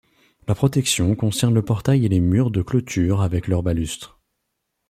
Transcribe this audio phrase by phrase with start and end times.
[0.47, 4.19] La protection concerne le portail et les murs de clôture avec leurs balustres.